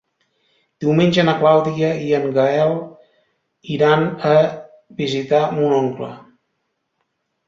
Diumenge 0.83 1.25
na 1.25 1.33
Clàudia 1.41 1.91
i 2.05 2.07
en 2.19 2.23
Gaël 2.37 2.73
iran 3.75 4.05
a 4.31 4.31
visitar 5.03 5.43
mon 5.59 5.77
oncle. 5.81 6.09